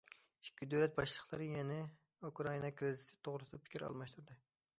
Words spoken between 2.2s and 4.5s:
ئۇكرائىنا كىرىزىسى توغرىسىدا پىكىر ئالماشتۇردى.